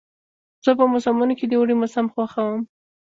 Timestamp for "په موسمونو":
0.77-1.33